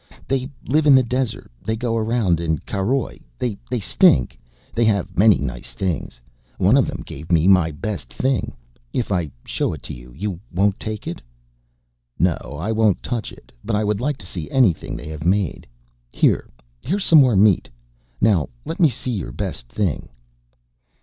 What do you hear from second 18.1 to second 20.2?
Now let me see your best thing."